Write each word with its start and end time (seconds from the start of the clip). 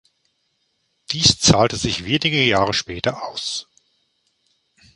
Dies 1.11 1.37
zahlte 1.37 1.75
sich 1.75 2.05
wenige 2.05 2.43
Jahre 2.43 2.73
später 2.73 3.21
aus. 3.29 3.67